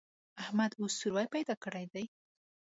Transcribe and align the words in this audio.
احمد 0.41 0.71
اوس 0.79 0.93
سوری 1.01 1.27
پیدا 1.33 1.55
کړی 1.63 1.85
دی. 1.93 2.05